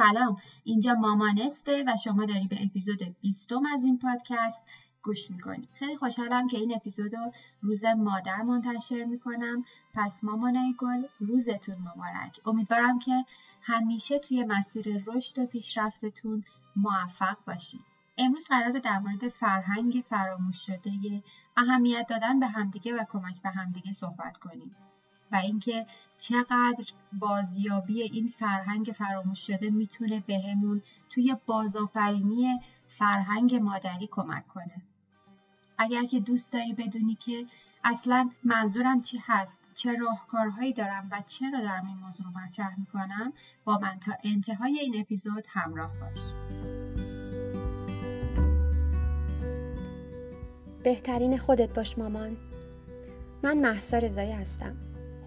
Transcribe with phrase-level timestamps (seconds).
[0.00, 0.36] سلام.
[0.64, 4.64] اینجا مامانسته و شما داری به اپیزود بیستم از این پادکست
[5.02, 5.68] گوش می‌کنی.
[5.72, 9.64] خیلی خوشحالم که این اپیزود رو روز مادر منتشر می‌کنم.
[9.94, 12.40] پس مامانای گل روزتون مبارک.
[12.46, 13.24] امیدوارم که
[13.62, 16.44] همیشه توی مسیر رشد و پیشرفتتون
[16.76, 17.84] موفق باشید
[18.18, 21.22] امروز قراره در مورد فرهنگ فراموش شده
[21.56, 24.76] اهمیت دادن به همدیگه و کمک به همدیگه صحبت کنیم.
[25.32, 25.86] و اینکه
[26.18, 34.82] چقدر بازیابی این فرهنگ فراموش شده می‌تونه بهمون توی بازآفرینی فرهنگ مادری کمک کنه.
[35.78, 37.46] اگر که دوست داری بدونی که
[37.84, 43.32] اصلا منظورم چی هست چه راهکارهایی دارم و چرا دارم این موضوع رو مطرح می‌کنم
[43.64, 46.20] با من تا انتهای این اپیزود همراه باش.
[50.84, 52.36] بهترین خودت باش مامان.
[53.42, 54.89] من محسا رضایی هستم.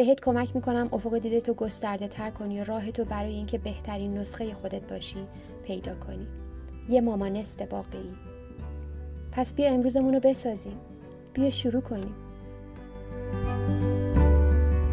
[0.00, 4.18] بهت کمک می‌کنم افق دیده تو گسترده تر کنی و راه تو برای اینکه بهترین
[4.18, 5.26] نسخه خودت باشی
[5.64, 6.26] پیدا کنی.
[6.88, 8.14] یه مامانست واقعی
[9.32, 10.80] پس بیا امروزمون رو بسازیم.
[11.34, 12.14] بیا شروع کنیم.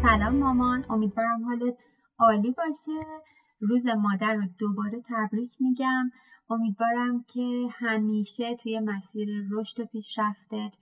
[0.02, 0.84] سلام مامان.
[0.90, 1.74] امیدوارم حالت
[2.18, 3.08] عالی باشه.
[3.60, 6.10] روز مادر رو دوباره تبریک میگم.
[6.50, 10.76] امیدوارم که همیشه توی مسیر رشد و پیشرفتت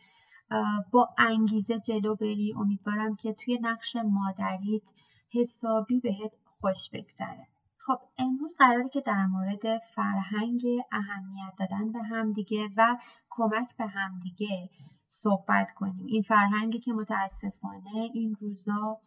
[0.90, 2.54] با انگیزه جلو بری.
[2.56, 4.92] امیدوارم که توی نقش مادریت
[5.30, 7.46] حسابی بهت خوش بگذره.
[7.78, 10.62] خب امروز قراره که در مورد فرهنگ
[10.92, 12.96] اهمیت دادن به همدیگه و
[13.30, 14.70] کمک به همدیگه
[15.06, 16.06] صحبت کنیم.
[16.06, 19.00] این فرهنگی که متاسفانه این روزا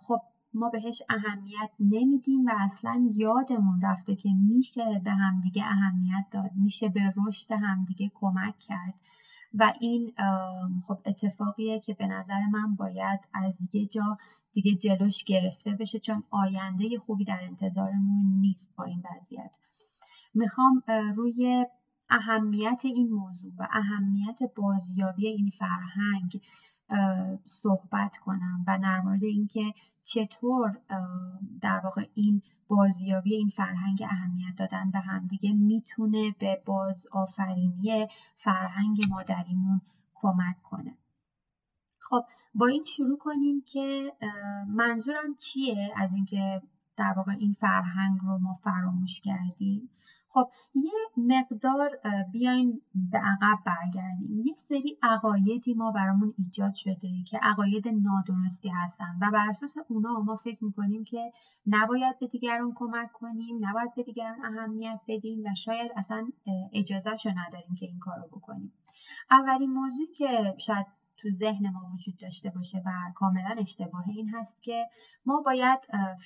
[0.00, 0.20] خب
[0.54, 6.88] ما بهش اهمیت نمیدیم و اصلا یادمون رفته که میشه به همدیگه اهمیت داد میشه
[6.88, 9.00] به رشد همدیگه کمک کرد.
[9.58, 10.14] و این
[10.86, 14.16] خب اتفاقیه که به نظر من باید از یه جا
[14.52, 19.58] دیگه جلوش گرفته بشه چون آینده خوبی در انتظارمون نیست با این وضعیت.
[20.34, 20.82] می‌خوام
[21.16, 21.66] روی
[22.10, 26.40] اهمیت این موضوع و اهمیت بازیابی این فرهنگ
[27.44, 29.72] صحبت کنم و در مورد اینکه
[30.02, 30.80] چطور
[31.60, 38.06] در واقع این بازیابی این فرهنگ اهمیت دادن به همدیگه می‌تونه به باز آفرینی
[38.36, 39.80] فرهنگ مادریمون
[40.14, 40.98] کمک کنه.
[41.98, 42.24] خب
[42.54, 44.12] با این شروع کنیم که
[44.68, 46.62] منظورم چیه؟ از اینکه
[46.96, 49.90] در واقع این فرهنگ رو ما فراموش کردیم.
[50.28, 51.90] خب یه مقدار
[52.32, 54.40] بیاین به عقب برگردیم.
[54.40, 60.20] یه سری عقایدی ما برامون ایجاد شده که عقاید نادرستی هستن و بر اساس اونا
[60.20, 61.30] ما فکر می‌کنیم که
[61.66, 66.28] نباید به دیگران کمک کنیم نباید به دیگران اهمیت بدیم و شاید اصلا
[66.72, 68.72] اجازهشو نداریم که این کار رو بکنیم.
[69.30, 74.62] اولین موضوعی که شاید تو ذهن ما وجود داشته باشه و کاملا اشتباه این هست
[74.62, 74.86] که
[75.26, 75.78] ما باید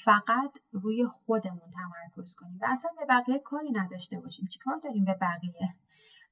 [0.04, 4.46] فقط روی خودمون تمرکز کنیم و اصلا به بقیه کاری نداشته باشیم.
[4.46, 5.74] چیکار داریم به بقیه؟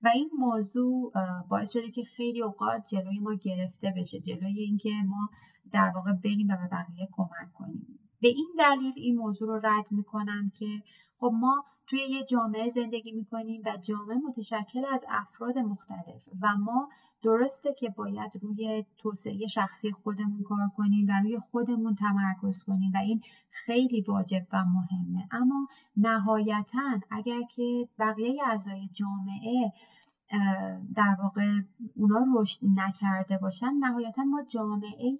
[0.02, 1.12] و این موضوع
[1.48, 5.30] باعث شده که خیلی اوقات جلوی ما گرفته بشه جلوی اینکه ما
[5.72, 7.98] در واقع بریم و به بقیه کمک کنیم.
[8.21, 10.83] به این دلیل این موضوع رو رد می‌کنم که
[11.19, 16.88] خب ما توی یه جامعه زندگی می‌کنیم و جامعه متشکل از افراد مختلف و ما
[17.23, 22.99] درسته که باید روی توسعه شخصی خودمون کار کنیم و روی خودمون تمرکز کنیم و
[22.99, 23.20] این
[23.50, 25.29] خیلی واجب و مهمه.
[25.31, 25.67] اما
[25.97, 29.73] نهایتا اگر که بقیه اعضای جامعه
[30.94, 31.61] در واقع
[31.97, 35.19] اونا رشد نکرده باشن نهایتا ما جامعه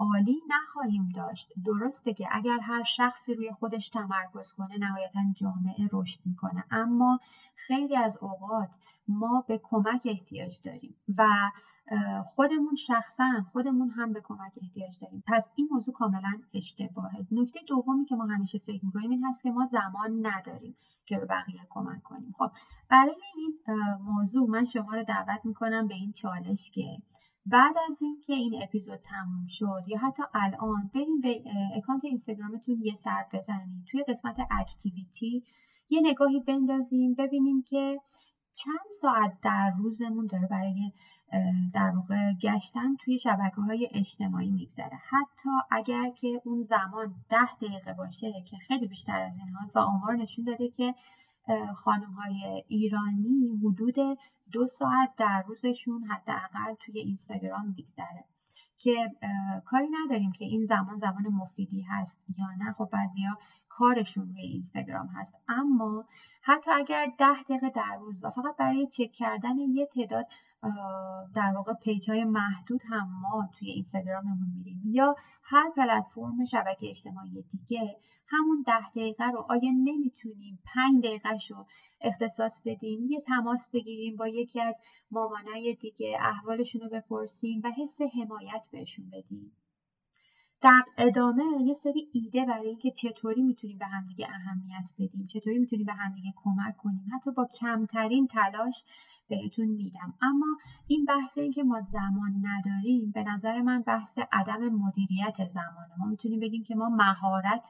[0.00, 1.52] عالی نخواهیم داشت.
[1.64, 6.64] درسته که اگر هر شخصی روی خودش تمرکز کنه نهایتا جامعه رشد می‌کنه.
[6.70, 7.18] اما
[7.56, 8.76] خیلی از اوقات
[9.08, 11.50] ما به کمک احتیاج داریم و
[12.24, 15.22] خودمون شخصا خودمون هم به کمک احتیاج داریم.
[15.26, 17.26] پس این موضوع کاملا اشتباهه.
[17.30, 20.76] نکته دومی که ما همیشه فکر می‌کنیم این هست که ما زمان نداریم
[21.06, 22.32] که به بقیه کمک کنیم.
[22.38, 22.50] خب
[22.90, 23.58] برای این
[24.00, 27.02] موضوع من شما رو دعوت می‌کنم به این چالش که
[27.46, 31.42] بعد از اینکه این اپیزود تموم شد یا حتی الان بریم به
[31.76, 35.42] اکانت اینستاگرامتون یه سر بزنید توی قسمت اکتیویتی
[35.90, 38.00] یه نگاهی بندازیم ببینیم که
[38.52, 40.92] چند ساعت در روزمون داره برای
[41.74, 44.98] در واقع گشتن توی شبکه های اجتماعی میگذره.
[45.08, 49.80] حتی اگر که اون زمان ده دقیقه باشه که خیلی بیشتر از این هاست و
[49.80, 50.94] آمار نشون داده که
[51.74, 53.96] خانم های ایرانی حدود
[54.52, 58.24] دو ساعت در روزشون حداقل توی اینستاگرام میگذره.
[58.78, 59.10] که
[59.64, 62.72] کاری نداریم که این زمان زمان مفیدی هست یا نه.
[62.72, 63.38] خب بعضیا
[63.80, 65.34] کارشون روی اینستاگرام هست.
[65.48, 66.04] اما
[66.42, 70.26] حتی اگر ده دقیقه در روز و فقط برای چک کردن یه تعداد
[71.34, 77.42] در واقع پیج های محدود هم ما توی اینستاگراممون میریم یا هر پلتفرم شبکه اجتماعی
[77.42, 81.66] دیگه همون ده دقیقه رو آیا نمی‌تونیم پنج دقیقه رو
[82.00, 84.80] اختصاص بدیم؟ یه تماس بگیریم با یکی از
[85.10, 89.52] مامانای دیگه احوالشون رو بپرسیم و حس حمایت بهشون بدیم.
[90.62, 95.86] در ادامه یه سری ایده برای اینکه چطوری می‌تونیم به همدیگه اهمیت بدیم چطوری می‌تونیم
[95.86, 97.06] به همدیگه کمک کنیم.
[97.14, 98.84] حتی با کمترین تلاش
[99.28, 100.46] بهتون میدم اما
[100.86, 105.94] این بحث این که ما زمان نداریم به نظر من بحث عدم مدیریت زمانه.
[105.98, 107.68] ما می‌تونیم بگیم که ما مهارت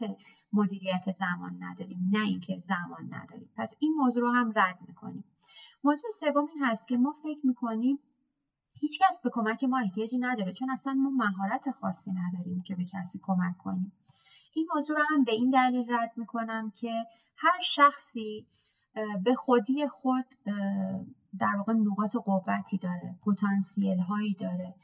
[0.52, 3.50] مدیریت زمان نداریم نه اینکه زمان نداریم.
[3.56, 5.24] پس این موضوع رو هم رد می‌کنیم.
[5.84, 7.98] موضوع سوم این هست که ما فکر می‌کنیم
[8.80, 13.18] هیچکس به کمک ما احتیاجی نداره چون اصلا ما مهارت خاصی نداریم که به کسی
[13.22, 13.92] کمک کنیم.
[14.54, 17.06] این موضوع رو هم به این دلیل رد می‌کنم که
[17.36, 18.46] هر شخصی
[19.24, 20.24] به خودی خود
[21.38, 24.74] در واقع نقاط قوتی داره پتانسیل هایی داره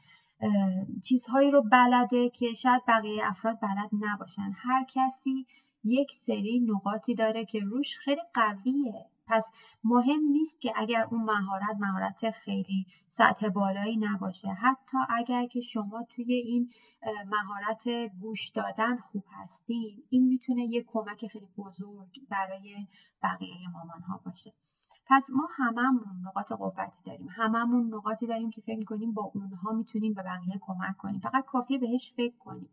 [1.03, 4.51] چیزهایی رو بلده که شاید بقیه افراد بلد نباشن.
[4.55, 5.45] هر کسی
[5.83, 9.05] یک سری نقاطی داره که روش خیلی قویه.
[9.27, 9.51] پس
[9.83, 14.47] مهم نیست که اگر اون مهارت مهارت خیلی سطح بالایی نباشه.
[14.47, 16.69] حتی اگر که شما توی این
[17.25, 17.83] مهارت
[18.21, 22.87] گوش دادن خوب هستین این می‌تونه یه کمک خیلی بزرگ برای
[23.23, 24.53] بقیه مامان ها باشه.
[25.05, 27.27] پس ما هممون نقاط قوتی داریم.
[27.31, 31.19] هممون نقاطی داریم که فکر کنیم با اونها می‌تونیم به بقیه کمک کنیم.
[31.19, 32.69] فقط کافیه بهش فکر کنیم.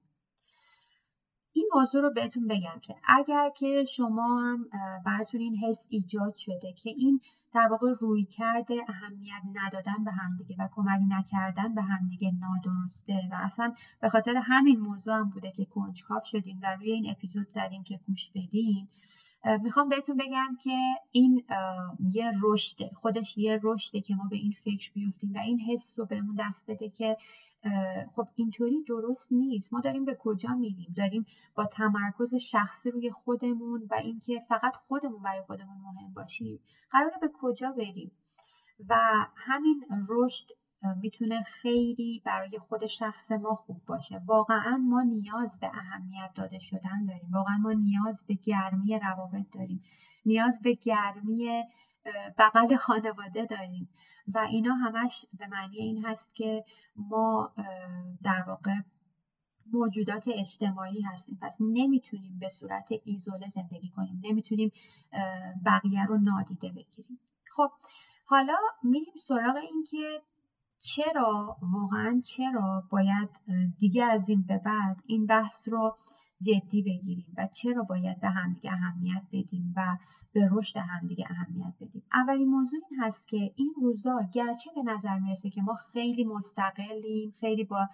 [1.56, 4.68] این موضوع رو بهتون بگم که اگر که شما هم
[5.04, 7.20] براتون این حس ایجاد شده که این
[7.52, 13.34] در واقع روی کرده اهمیت ندادن به همدیگه و کمک نکردن به همدیگه نادرسته و
[13.34, 17.84] اصلا به خاطر همین موضوع هم بوده که کنجکاف شدین و روی این اپیزود زدین
[17.84, 18.88] که گوش بدین
[19.62, 20.78] می‌خوام بهتون بگم که
[21.10, 21.44] این
[22.14, 26.06] یه رشده خودش یه رشده که ما به این فکر بیفتیم و این حس رو
[26.06, 27.16] بهمون دست بده که
[28.12, 29.72] خب اینطوری درست نیست.
[29.72, 35.22] ما داریم به کجا میریم؟ داریم با تمرکز شخصی روی خودمون و اینکه فقط خودمون
[35.22, 36.60] برای خودمون مهم باشیم.
[36.90, 38.12] قراره به کجا بریم؟
[38.88, 38.96] و
[39.36, 40.46] همین رشد
[40.92, 44.22] می‌تونه خیلی برای خود شخص ما خوب باشه.
[44.26, 47.30] واقعا ما نیاز به اهمیت داده شدن داریم.
[47.32, 49.82] واقعا ما نیاز به گرمی روابط داریم.
[50.26, 51.64] نیاز به گرمی
[52.38, 53.88] بغل خانواده داریم.
[54.28, 56.64] و اینا همش به معنی این هست که
[56.96, 57.54] ما
[58.22, 58.74] در واقع
[59.72, 61.38] موجودات اجتماعی هستیم.
[61.42, 64.20] پس نمی‌تونیم به صورت ایزوله زندگی کنیم.
[64.24, 64.72] نمی‌تونیم
[65.64, 67.18] بقیه رو نادیده بگیریم.
[67.50, 67.70] خب
[68.24, 70.22] حالا میریم سراغ اینکه
[70.78, 73.28] چرا واقعا چرا باید
[73.78, 75.96] دیگه از این به بعد این بحث رو
[76.42, 79.96] جدی بگیریم و چرا باید به همدیگه اهمیت بدیم و
[80.32, 82.02] به رشد همدیگه اهمیت بدیم.
[82.12, 87.30] اولین موضوع این هست که این روزا گرچه به نظر می‌رسه که ما خیلی مستقلیم
[87.40, 87.88] خیلی با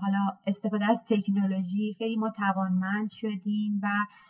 [0.00, 3.88] حالا استفاده از تکنولوژی خیلی ما توانمند شدیم و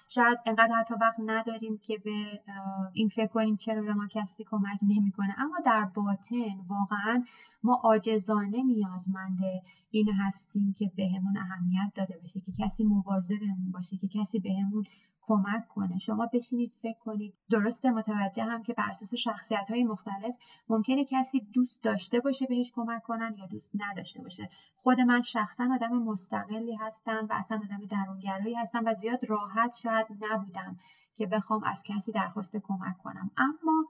[0.08, 2.40] شاید انقدر حتی وقت نداریم که به
[2.92, 5.34] این فکر کنیم چرا به ما کسی کمک نمی‌کنه.
[5.38, 7.24] اما در باطن واقعا
[7.62, 9.38] ما عاجزانه نیازمند
[9.90, 14.84] این هستیم که بهمون اهمیت داده بشه که کسی مواظب بهمون باشه که کسی بهمون
[15.22, 15.98] کمک کنه.
[15.98, 17.34] شما بشینید فکر کنید.
[17.50, 20.34] درسته متوجه هم که بر اساس شخصیت های مختلف
[20.68, 24.48] ممکنه کسی دوست داشته باشه بهش کمک کنن یا دوست نداشته باشه.
[24.76, 30.06] خود من شخصا آدم مستقلی هستم و اصلا آدم درونگرایی هستم و زیاد راحت شاید
[30.20, 30.76] نبودم
[31.14, 33.30] که بخوام از کسی درخواست کمک کنم.
[33.36, 33.86] اما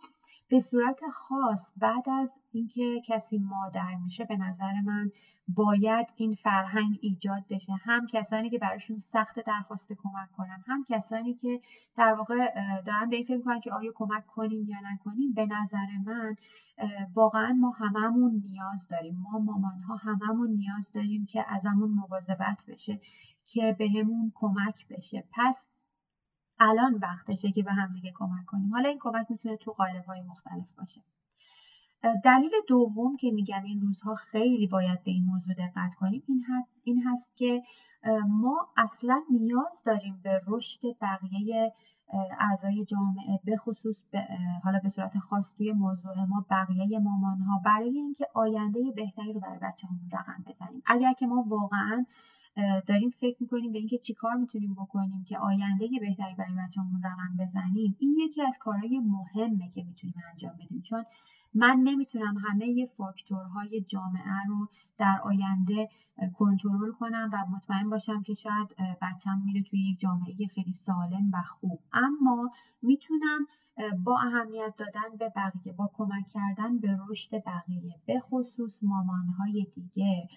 [0.51, 5.11] به صورت خاص بعد از اینکه کسی مادر میشه به نظر من
[5.49, 7.73] باید این فرهنگ ایجاد بشه.
[7.73, 11.61] هم کسانی که براشون سخت درخواست کمک کنن هم کسانی که
[11.97, 15.87] در واقع دارن به این فکر کنن که آیا کمک کنیم یا نکنیم به نظر
[16.07, 16.37] من
[17.15, 19.17] واقعا ما هممون نیاز داریم.
[19.17, 23.01] ما مامان ها هممون نیاز داریم که ازمون مواظبت بشه
[23.45, 25.25] که بهمون کمک بشه.
[25.33, 25.69] پس
[26.61, 28.73] الان وقتشه که به هم دیگه کمک کنیم.
[28.73, 31.01] حالا این کمک می‌تونه تو قالب های مختلف باشه.
[32.25, 36.45] دلیل دوم که میگم این روزها خیلی باید به این موضوع دقت کنیم این,
[36.85, 37.63] این هست که
[38.29, 41.73] ما اصلا نیاز داریم به رشد بقیه
[42.39, 44.05] اعضای جامعه به خصوص
[44.65, 49.41] حالا به صورت خاص توی موضوع ما بقیه مامان ها برای اینکه آینده بهتری رو
[49.41, 50.83] برای بچه همون رقم بزنیم.
[50.87, 52.05] اگر که ما واقعا
[52.87, 57.97] داریم فکر می‌کنیم به اینکه چیکار می‌تونیم بکنیم که آینده بهتری برای بچه‌مون رقم بزنیم
[57.99, 60.81] این یکی از کارهای مهمه که می‌تونیم انجام بدیم.
[60.81, 61.05] چون
[61.55, 64.69] من نمی‌تونم همه فاکتورهای جامعه رو
[64.99, 65.89] در آینده
[66.35, 71.43] کنترل کنم و مطمئن باشم که شاید بچم میره توی یک جامعه خیلی سالم و
[71.43, 71.81] خوب.
[71.93, 72.51] اما
[72.83, 73.47] می‌تونم
[74.05, 80.29] با اهمیت دادن به بقیه با کمک کردن به رشد بقیه به خصوص مامانهای دیگه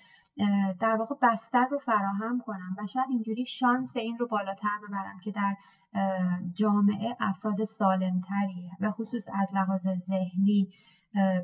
[0.80, 5.32] در واقع بستر رو فراهم کنم و شاید اینجوری شانس این رو بالاتر ببرم که
[5.32, 5.56] در
[6.54, 10.70] جامعه افراد سالمتری به خصوص از لحاظ ذهنی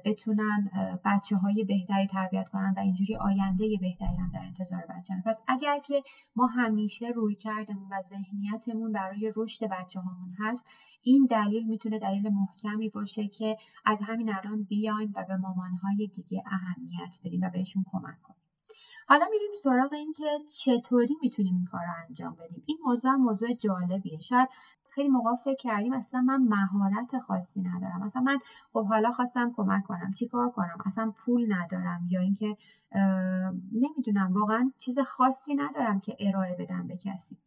[0.05, 0.69] بتونن
[1.05, 4.78] بچه های بهتری تربیت کنن و اینجوری آینده بهتری هم در انتظار
[5.09, 5.21] هم.
[5.25, 6.03] پس اگر که
[6.36, 10.67] ما همیشه روی کردمون و ذهنیتمون برای رشد بچه همون هست
[11.03, 16.43] این دلیل می‌تونه دلیل محکمی باشه که از همین الان بیایم و به مامانهای دیگه
[16.45, 18.39] اهمیت بدیم و بهشون کمک کنیم
[19.07, 20.25] حالا میریم سراغ این که
[20.63, 22.63] چطوری می‌تونیم این کار رو انجام بدیم.
[22.65, 24.19] این موضوع هم موضوع جالبیه.
[24.19, 24.50] شاید
[24.91, 28.01] خیلی موقع فکر کردیم اصلا من مهارت خاصی ندارم.
[28.01, 28.39] اصلا من
[28.74, 30.12] خب حالا خواستم کمک کنم.
[30.12, 32.55] چیکار کنم؟ اصلا پول ندارم یا اینکه
[33.72, 34.34] نمی‌دونم.
[34.34, 37.38] واقعا چیز خاصی ندارم که ارائه بدم به کسی.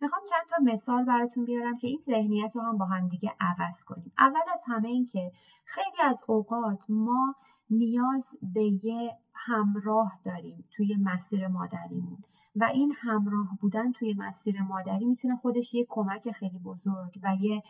[0.00, 3.84] می‌خوام چند تا مثال براتون بیارم که این ذهنیت رو هم با هم دیگه عوض
[3.84, 4.12] کنیم.
[4.18, 5.32] اول از همه این که
[5.64, 7.34] خیلی از اوقات ما
[7.70, 12.18] نیاز به یه همراه داریم توی مسیر مادریمون
[12.56, 16.91] و این همراه بودن توی مسیر مادری می‌تونه خودش یه کمک خیلی بزرگ
[17.22, 17.62] و یه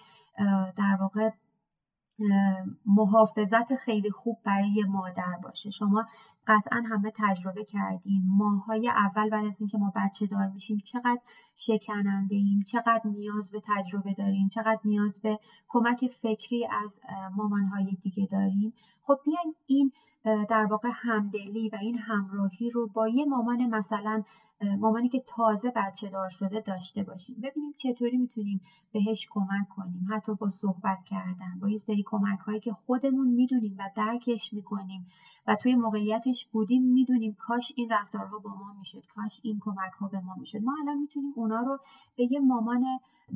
[0.76, 1.30] در واقع
[2.87, 5.71] محافظت خیلی خوب برای مادر باشه.
[5.71, 6.07] شما
[6.47, 8.23] قطعا همه تجربه کردین.
[8.26, 11.21] ماهای اول بعد از اینکه ما بچه دار میشیم چقدر
[11.57, 15.38] شکننده ایم چقدر نیاز به تجربه داریم چقدر نیاز به
[15.69, 17.00] کمک فکری از
[17.37, 18.73] مامانهای دیگه داریم.
[19.02, 19.92] خب بیایم این
[20.49, 24.23] در واقع همدلی و این همراهی رو با یه مامان مثلا
[24.78, 27.37] مامانی که تازه بچه دار شده داشته باشیم.
[27.42, 28.61] ببینیم چطوری می‌تونیم
[28.92, 30.07] بهش کمک کنیم.
[30.11, 35.06] حتی با صحبت کردن با یه سری کمک هایی که خودمون می‌دونیم و درکش می‌کنیم
[35.47, 40.09] و توی موقعیتش بودیم می‌دونیم کاش این رفتارها با ما می‌شد کاش این کمک ها
[40.09, 40.62] به ما می‌شد.
[40.62, 41.78] ما الان می‌تونیم اونا رو
[42.16, 42.85] به یه مامان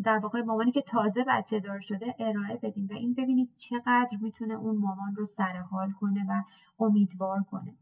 [0.03, 4.55] در واقع مامانی که تازه بچه دار شده ارائه بدیم و این ببینید چقدر می‌تونه
[4.55, 6.43] اون مامان رو سرحال کنه و
[6.79, 7.77] امیدوار کنه.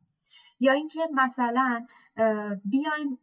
[0.60, 1.86] یا اینکه مثلا
[2.64, 3.18] بیایم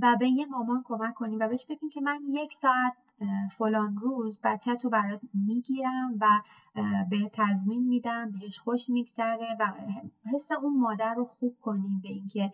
[0.00, 2.92] و به یه مامان کمک کنیم و بهش بگیم که من یک ساعت
[3.50, 6.26] فلان روز بچه تو برات می‌گیرم و
[7.10, 9.72] به تضمین میدم بهش خوش میگذره و
[10.34, 12.52] حس اون مادر رو خوب کنیم به اینکه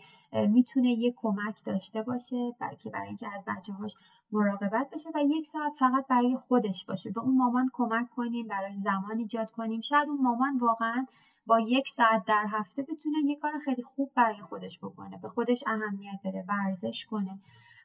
[0.48, 3.94] می‌تونه یه کمک داشته باشه که برای اینکه از بچه هاش
[4.32, 7.10] مراقبت بشه و یک ساعت فقط برای خودش باشه.
[7.10, 9.80] به اون مامان کمک کنیم براش زمان ایجاد کنیم.
[9.80, 11.06] شاید اون مامان واقعا
[11.46, 15.64] با یک ساعت در هفته بتونه یه کار خیلی خوب برای خودش بکنه به خودش
[15.66, 17.38] اهمیت بده ورزش کنه.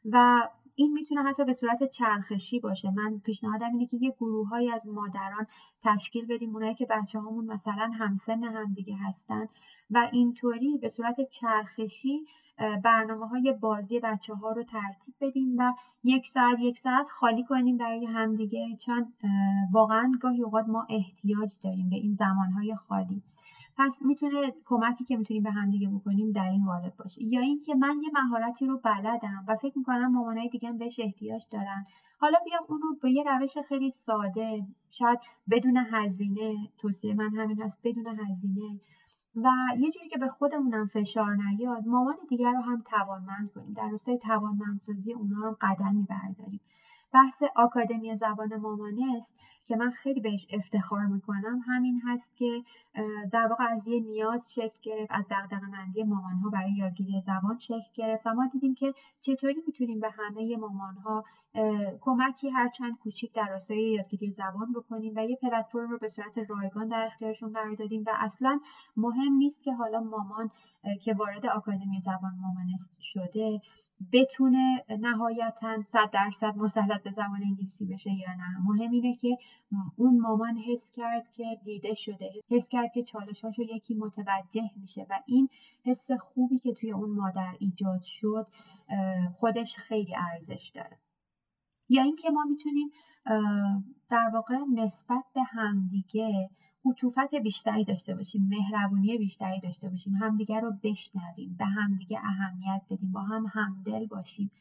[0.06, 2.92] و این می‌تونه حتی به صورت چرخشی باشه.
[2.92, 5.48] من پیشنهادم اینه که یه گروههایی از مادران
[5.82, 9.46] تشکیل بدیم اونایی که بچه هامون مثلا همسن همدیگه هستن
[9.90, 12.24] و اینطوری به صورت چرخشی
[12.84, 17.78] برنامه های بازی بچه ها رو ترتیب بدیم و یک ساعت یک ساعت خالی کنیم
[17.78, 18.76] برای همدیگه.
[18.86, 19.14] چون
[19.74, 23.24] واقعا گاهی اوقات ما احتیاج داریم به این زمانهای خالی.
[23.78, 27.24] پس می‌تونه کمکی که می‌تونیم به همدیگه بکنیم در این قالب باشه.
[27.24, 31.48] یا اینکه من یه مهارتی رو بلدم و فکر می‌کنم مامانای دیگه هم بهش احتیاج
[31.52, 31.84] دارن.
[32.20, 37.80] حالا بیام اونو به یه روش خیلی ساده شاید بدون هزینه توصیه من همین هست
[37.84, 38.80] بدون هزینه
[39.36, 39.50] و
[39.80, 43.74] یه جوری که به خودمونم فشار نیاد مامان دیگر رو هم توانمند کنیم.
[43.74, 46.62] در راستای توانمندسازی اونا هم قدمی برداریم.
[47.14, 49.36] بحث آکادمی زبان مامانست
[49.66, 51.62] که من خیلی بهش افتخار می‌کنم.
[51.68, 52.64] همین هست که
[53.32, 57.58] در واقع از یه نیاز شکل گرفت از دقدقه مندی مامان ها برای یادگیری زبان
[57.60, 61.24] شکل گرفت و ما دیدیم که چطوری می‌تونیم به همه مامان ها
[62.02, 66.88] کمکی هرچند کوچیک در راستای یادگیری زبان بکنیم و یه پلتفرم رو به صورت رایگان
[66.88, 68.60] در اختیارشون قرار دادیم و اصلا
[68.98, 70.52] مهم نیست که حالا مامان
[71.02, 73.62] که وارد آکادمی زبان مامانست شده
[74.12, 78.58] بتونه نهایتا صد درصد مسلط به زبان انگلیسی بشه یا نه.
[78.64, 79.38] مهم اینه که
[79.96, 85.20] اون مامان حس کرد که دیده شده حس کرد که چالشاشو یکی متوجه میشه و
[85.26, 85.50] این
[85.86, 88.48] حس خوبی که توی اون مادر ایجاد شد
[89.34, 91.03] خودش خیلی ارزش داره.
[91.90, 92.90] یا اینکه ما می‌تونیم
[94.10, 96.50] در واقع نسبت به همدیگه
[96.86, 103.12] عطوفت بیشتری داشته باشیم مهربونی بیشتری داشته باشیم همدیگه رو بشنویم به همدیگه اهمیت بدیم
[103.12, 104.52] با هم همدل باشیم.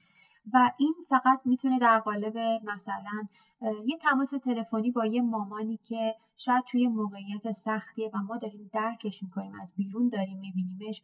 [0.52, 3.26] و این فقط می‌تونه در قالب مثلا
[3.84, 9.22] یه تماس تلفنی با یه مامانی که شاید توی موقعیت سختیه و ما داریم درکش
[9.22, 11.02] می‌کنیم از بیرون داریم میبینیمش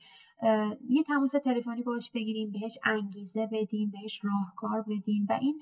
[0.89, 5.61] یه تماس تلفنی باش بگیریم بهش انگیزه بدیم بهش راهکار بدیم و این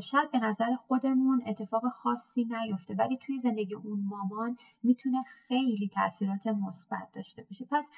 [0.00, 2.94] شاید به نظر خودمون اتفاق خاصی نیفته.
[2.94, 7.66] ولی توی زندگی اون مامان می‌تونه خیلی تاثیرات مثبت داشته باشه.
[7.70, 7.90] پس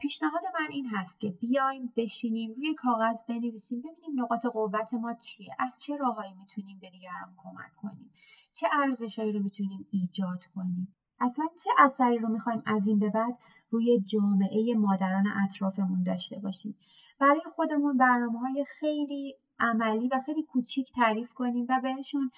[0.00, 5.54] پیشنهاد من این هست که بیایم بشینیم روی کاغذ بنویسیم ببینیم نقاط قوت ما چیه
[5.58, 8.10] از چه راههایی می‌تونیم به دیگران کمک کنیم
[8.52, 10.96] چه ارزشهایی رو می‌تونیم ایجاد کنیم.
[11.20, 13.34] اصلا چه اثری رو می‌خوایم از این به بعد
[13.70, 16.76] روی جامعه مادران اطرافمون داشته باشیم؟
[17.18, 22.30] برای خودمون برنامه های خیلی عملی و خیلی کوچیک تعریف کنیم و بهشون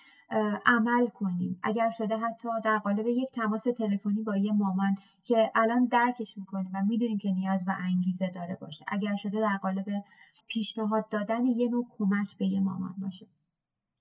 [0.67, 1.61] عمل کنیم.
[1.63, 4.95] اگر شده حتی در قالب یک تماس تلفنی با یه مامان
[5.25, 8.85] که الان درکش می‌کنیم و می‌دونیم که نیاز و انگیزه داره باشه.
[8.89, 9.87] اگر شده در قالب
[10.49, 13.27] پیشنهاد دادن یه نوع کمک به یه مامان باشه.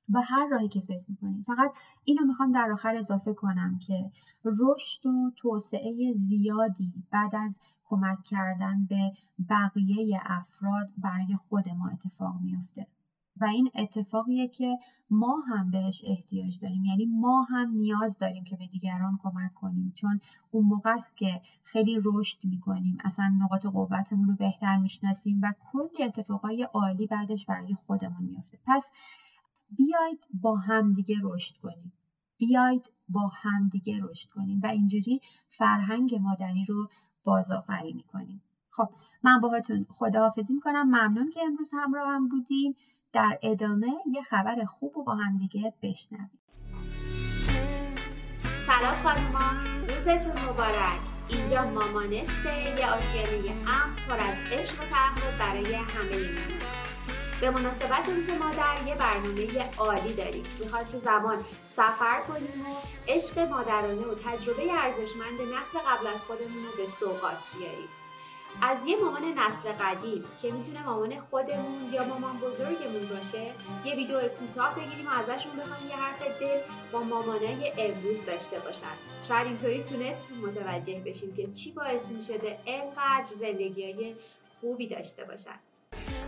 [0.10, 1.44] و هر راهی که فکر می‌کنیم.
[1.44, 4.12] فقط اینو می‌خوام در آخر اضافه کنم که
[4.46, 9.12] رشد و توسعه زیادی بعد از کمک کردن به
[9.50, 12.88] بقیه افراد برای خود ما اتفاق میفته
[13.42, 14.78] و این اتفاقیه که
[15.10, 16.84] ما هم بهش احتیاج داریم.
[16.84, 19.92] یعنی ما هم نیاز داریم که به دیگران کمک کنیم.
[19.96, 20.20] چون
[20.52, 22.98] اون موقع است که خیلی رشد می‌کنیم.
[23.04, 28.60] اصلا نقاط قوتمون رو بهتر می‌شناسیم و کلی اتفاقای عالی بعدش برای خودمون میافته.
[28.66, 28.92] پس
[29.70, 31.94] بیاید با همدیگه رشد کنیم.
[32.38, 36.90] بیاید با همدیگه رشد کنیم و اینجوری فرهنگ مادری رو
[37.24, 38.42] بازآفرینی کنیم.
[38.70, 38.90] خب
[39.24, 40.88] من باهاتون خداحافظی می‌کنم.
[40.88, 42.76] ممنون که امروز همراه هم بودیم
[43.14, 46.40] در ادامه یه خبر خوب و با هم دیگه بشنویم.
[48.68, 49.52] سلام خانوما
[49.88, 51.00] روزتون مبارک.
[51.30, 56.78] اینجا مامانسته یه آشیانه ام پر از عشق و تعهد برای همه مامان
[57.42, 60.44] به مناسبت روز مادر یه برنامه عالی داریم.
[60.60, 62.76] می‌خواد تو زمان سفر کنیم و
[63.08, 67.90] عشق مادرانه و تجربه ارزشمند نسل قبل از خودمون رو به سوقات بیاریم.
[68.62, 73.52] از یه مامان نسل قدیم که می‌تونه مامان خودمون یا مامان بزرگمون باشه
[73.86, 76.60] یه ویدیو کوتاه بگیریم و ازشون بخوایم یه حرف دل
[76.92, 78.96] با مامانای امروز داشته باشن.
[79.24, 84.16] شاید اینطوری تونستیم متوجه بشیم که چی باعث می‌شده انقدر زندگی
[84.62, 85.60] خوبی داشته باشن.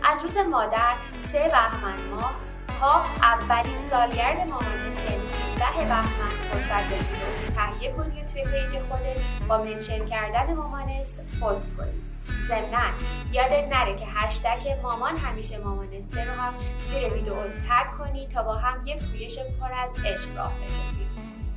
[0.02, 2.34] از روز مادر سه بهمن ماه
[2.80, 9.58] تا اولین سالگرد مامانست یعنی 13 بهمن فرصت بگیرید تهیه کنید توی پیج خودت با
[9.58, 12.09] منشن کردن مامانست پست کنید
[12.48, 12.90] ضمنا
[13.32, 18.54] یادت نره که هشتگ مامان همیشه مامانسته رو هم زیر ویدیو tag کنی تا با
[18.54, 21.10] هم یه پویش پر از عشق راه بندازیم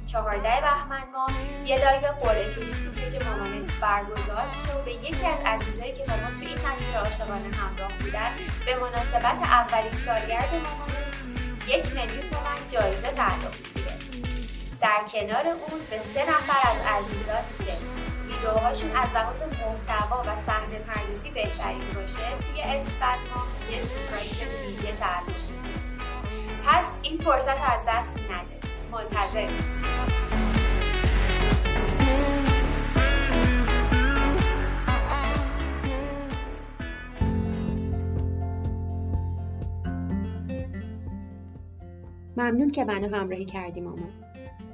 [0.06, 1.28] چهارده بهمن ما
[1.66, 6.04] یه live قرعه کشی تو page مامانست برگزار میشه و به یکی از عزیزایی که
[6.04, 8.32] با ما تو این مسیر عاشقانه همراه بودن
[8.66, 11.24] به مناسبت اولین سالگرد مامانست
[11.68, 13.98] یک میلیون تومن جایزه تعلق می‌گیره.
[14.82, 18.03] در کنار اون به سه نفر از عزیزان که
[18.44, 24.96] ویدیوهاشون از لحاظ محتوا و صحنه پردازی بهترین باشه توی اسفند ما یه سورپرایز ویژه
[25.00, 25.26] تعلق
[26.66, 28.60] پس این فرصت از دست نده.
[28.92, 29.48] منتظر.
[42.38, 44.33] ممنون که منو همراهی کردی مامان